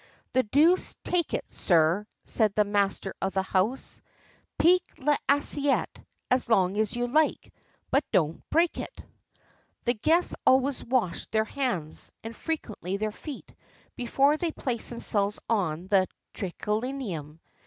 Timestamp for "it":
1.31-1.45, 8.79-8.97